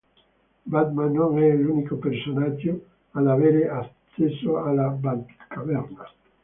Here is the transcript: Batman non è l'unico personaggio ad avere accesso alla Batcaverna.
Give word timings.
Batman 0.65 1.11
non 1.13 1.37
è 1.37 1.53
l'unico 1.53 1.97
personaggio 1.97 2.85
ad 3.11 3.27
avere 3.27 3.69
accesso 3.69 4.57
alla 4.63 4.87
Batcaverna. 4.87 6.03